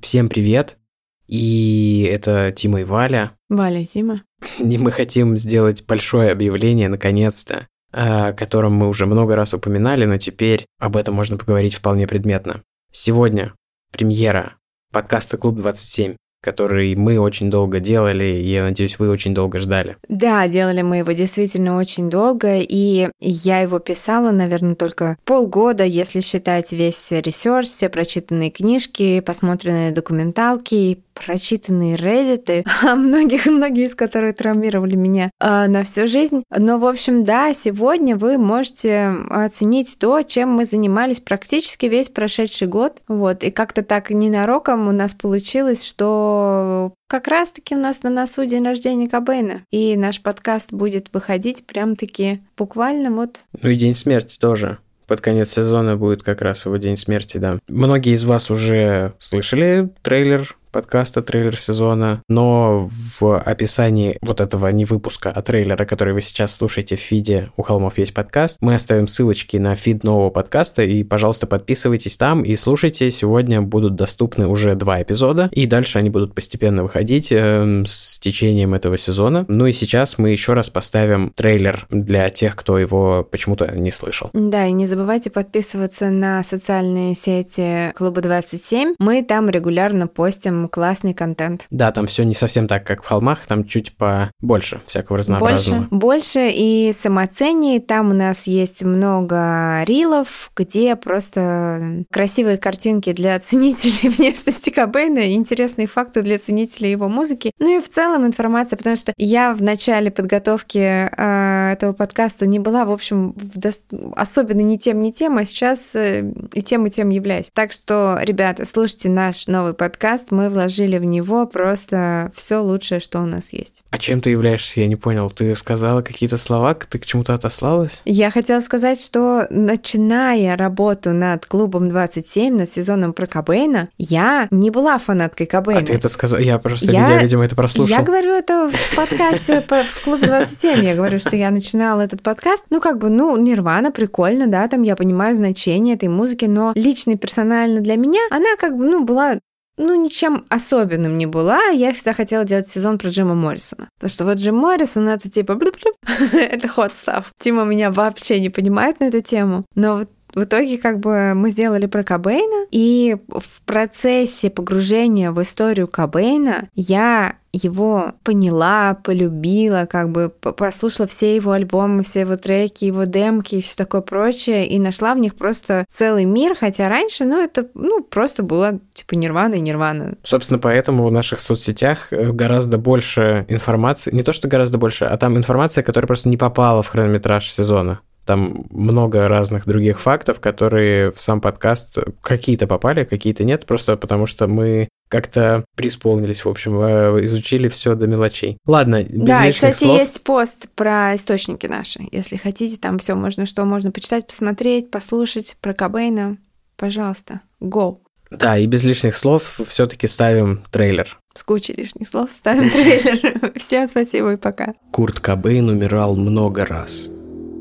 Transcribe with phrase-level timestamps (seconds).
[0.00, 0.78] Всем привет!
[1.26, 3.36] И это Тима и Валя.
[3.50, 4.22] Валя, Тима.
[4.58, 10.16] И мы хотим сделать большое объявление, наконец-то, о котором мы уже много раз упоминали, но
[10.16, 12.62] теперь об этом можно поговорить вполне предметно.
[12.90, 13.52] Сегодня
[13.92, 14.54] премьера
[14.90, 19.96] подкаста «Клуб 27» который мы очень долго делали, и я надеюсь, вы очень долго ждали.
[20.08, 26.20] Да, делали мы его действительно очень долго, и я его писала, наверное, только полгода, если
[26.20, 34.36] считать весь research, все прочитанные книжки, посмотренные документалки, прочитанные Reddit, а многих, многие из которых
[34.36, 36.42] травмировали меня э, на всю жизнь.
[36.56, 42.68] Но, в общем, да, сегодня вы можете оценить то, чем мы занимались практически весь прошедший
[42.68, 42.98] год.
[43.08, 48.44] Вот, и как-то так ненароком у нас получилось, что как раз-таки у нас на носу
[48.46, 53.40] день рождения Кобейна, и наш подкаст будет выходить прям-таки буквально вот...
[53.60, 54.78] Ну и день смерти тоже
[55.10, 57.58] под конец сезона будет как раз его день смерти, да.
[57.66, 64.84] Многие из вас уже слышали трейлер подкаста, трейлер сезона, но в описании вот этого не
[64.84, 69.08] выпуска, а трейлера, который вы сейчас слушаете в фиде «У холмов есть подкаст», мы оставим
[69.08, 73.10] ссылочки на фид нового подкаста, и, пожалуйста, подписывайтесь там и слушайте.
[73.10, 78.74] Сегодня будут доступны уже два эпизода, и дальше они будут постепенно выходить э, с течением
[78.74, 79.44] этого сезона.
[79.48, 84.30] Ну и сейчас мы еще раз поставим трейлер для тех, кто его почему-то не слышал.
[84.32, 88.94] Да, и не забывайте подписываться на социальные сети Клуба 27.
[88.98, 91.66] Мы там регулярно постим классный контент.
[91.70, 95.88] Да, там все не совсем так, как в холмах, там чуть побольше всякого разнообразного.
[95.90, 97.80] Больше, больше и самоценнее.
[97.80, 105.86] Там у нас есть много рилов, где просто красивые картинки для ценителей внешности Кобейна, интересные
[105.86, 107.52] факты для ценителей его музыки.
[107.58, 112.58] Ну и в целом информация, потому что я в начале подготовки э, этого подкаста не
[112.58, 113.70] была, в общем, в до...
[114.16, 117.50] особенно ни тем, ни тем, а сейчас э, и тем, и тем являюсь.
[117.52, 120.30] Так что, ребята, слушайте наш новый подкаст.
[120.30, 123.82] Мы вложили в него просто все лучшее, что у нас есть.
[123.90, 125.30] А чем ты являешься, я не понял.
[125.30, 128.02] Ты сказала какие-то слова, ты к чему-то отослалась?
[128.04, 134.70] Я хотела сказать, что начиная работу над клубом 27, над сезоном про Кобейна, я не
[134.70, 135.80] была фанаткой Кобейна.
[135.80, 136.40] А ты это сказала?
[136.40, 137.96] Я просто, я, видимо, это прослушал.
[137.96, 140.84] Я говорю это в подкасте в клубе 27.
[140.84, 142.64] Я говорю, что я начинала этот подкаст.
[142.70, 147.12] Ну, как бы, ну, Нирвана, прикольно, да, там я понимаю значение этой музыки, но лично
[147.12, 149.38] и персонально для меня она как бы, ну, была
[149.80, 151.60] ну, ничем особенным не была.
[151.68, 153.88] Я всегда хотела делать сезон про Джима Моррисона.
[153.98, 155.52] Потому что вот Джим Моррисон— это типа...
[156.32, 157.26] это hot stuff.
[157.38, 159.64] Тима меня вообще не понимает на эту тему.
[159.74, 165.40] Но вот в итоге как бы мы сделали про Кобейна, и в процессе погружения в
[165.42, 172.84] историю Кобейна я его поняла, полюбила, как бы прослушала все его альбомы, все его треки,
[172.84, 177.24] его демки и все такое прочее, и нашла в них просто целый мир, хотя раньше,
[177.24, 180.14] ну, это, ну, просто было типа Нирвана и Нирвана.
[180.22, 185.16] Собственно, поэтому в наших соцсетях э, гораздо больше информации, не то, что гораздо больше, а
[185.16, 188.00] там информация, которая просто не попала в хронометраж сезона.
[188.24, 194.26] Там много разных других фактов, которые в сам подкаст какие-то попали, какие-то нет, просто потому
[194.26, 198.56] что мы как-то преисполнились, в общем, э, изучили все до мелочей.
[198.64, 199.98] Ладно, без Да, и, кстати, слов.
[199.98, 202.06] есть пост про источники наши.
[202.12, 206.38] Если хотите, там все можно, что можно почитать, посмотреть, послушать про Кобейна.
[206.76, 207.98] Пожалуйста, go.
[208.30, 211.18] Да, и без лишних слов все-таки ставим трейлер.
[211.34, 213.52] С кучей лишних слов ставим трейлер.
[213.56, 214.74] Всем спасибо и пока.
[214.92, 217.10] Курт Кобейн умирал много раз.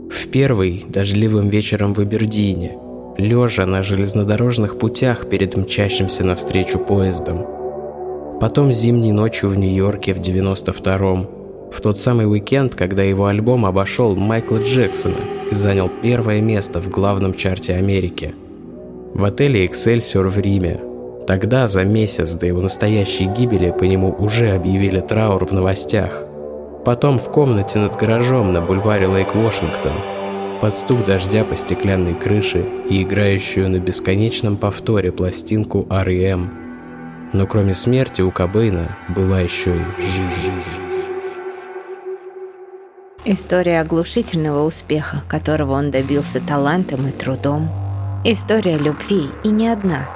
[0.09, 2.78] В первый дождливым вечером в Абердине,
[3.18, 7.46] лежа на железнодорожных путях перед мчащимся навстречу поездом.
[8.42, 11.28] Потом зимней ночью в Нью-Йорке в 92-м,
[11.72, 15.18] в тот самый уикенд, когда его альбом обошел Майкла Джексона
[15.52, 18.34] и занял первое место в главном чарте Америки.
[19.14, 20.80] В отеле «Эксельсиор» в Риме.
[21.28, 26.26] Тогда, за месяц до его настоящей гибели, по нему уже объявили траур в новостях.
[26.85, 29.93] Потом в комнате над гаражом на бульваре Лейк-Вашингтон,
[30.61, 36.52] под стук дождя по стеклянной крыше и играющую на бесконечном повторе пластинку R.E.M.
[37.34, 40.72] Но кроме смерти у Кобейна была еще и жизнь.
[43.26, 47.70] История оглушительного успеха, которого он добился талантом и трудом.
[48.23, 50.09] История любви и не одна.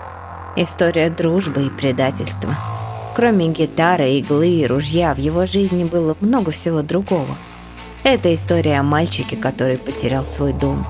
[0.55, 2.55] История дружбы и предательства–
[3.15, 7.37] Кроме гитары, иглы и ружья в его жизни было много всего другого.
[8.03, 10.87] Это история о мальчике, который потерял свой дом.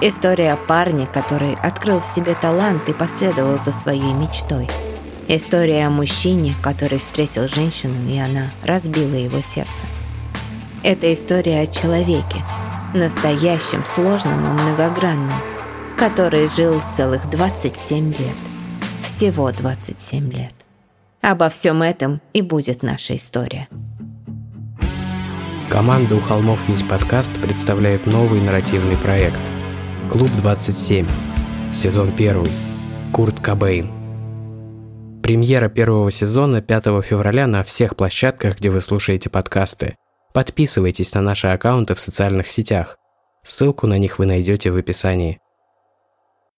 [0.00, 4.68] История о парне, который открыл в себе талант и последовал за своей мечтой.
[5.28, 9.86] История о мужчине, который встретил женщину, и она разбила его сердце.
[10.82, 12.42] Это история о человеке,
[12.94, 15.38] настоящем, сложном и многогранном,
[15.98, 18.36] который жил целых 27 лет.
[19.06, 20.59] Всего 27 лет.
[21.20, 23.68] Обо всем этом и будет наша история.
[25.68, 29.40] Команда «У холмов есть подкаст» представляет новый нарративный проект
[30.10, 31.06] «Клуб 27»,
[31.74, 32.46] сезон 1,
[33.12, 33.90] Курт Кобейн.
[35.22, 39.96] Премьера первого сезона 5 февраля на всех площадках, где вы слушаете подкасты.
[40.32, 42.96] Подписывайтесь на наши аккаунты в социальных сетях.
[43.44, 45.38] Ссылку на них вы найдете в описании.